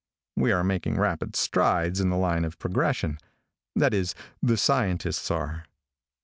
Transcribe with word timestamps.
We 0.35 0.51
are 0.51 0.63
making 0.63 0.99
rapid 0.99 1.35
strides 1.35 2.01
in 2.01 2.09
the 2.09 2.17
line 2.17 2.43
of 2.43 2.57
progression. 2.57 3.19
That 3.75 3.93
is, 3.93 4.15
the 4.41 4.57
scientists 4.57 5.29
are. 5.29 5.65